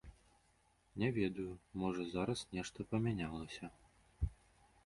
Не 1.03 1.09
ведаю, 1.17 1.45
можа, 1.83 2.07
зараз 2.15 2.39
нешта 2.59 2.79
памянялася. 2.95 3.71